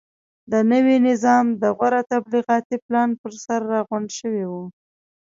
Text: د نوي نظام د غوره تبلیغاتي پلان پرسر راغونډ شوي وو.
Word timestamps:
د 0.51 0.53
نوي 0.71 0.97
نظام 1.09 1.45
د 1.61 1.63
غوره 1.77 2.01
تبلیغاتي 2.13 2.75
پلان 2.85 3.09
پرسر 3.21 3.59
راغونډ 3.73 4.07
شوي 4.19 4.45
وو. 4.51 4.63